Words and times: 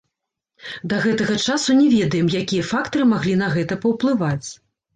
Да 0.93 1.01
гэтага 1.03 1.35
часу 1.47 1.75
не 1.83 1.85
ведаем, 1.97 2.33
якія 2.41 2.65
фактары 2.73 3.07
маглі 3.13 3.39
на 3.45 3.53
гэта 3.59 3.81
паўплываць. 3.87 4.47